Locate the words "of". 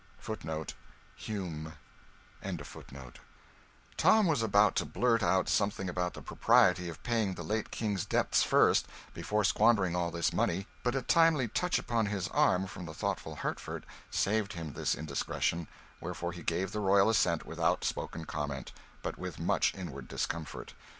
6.89-7.03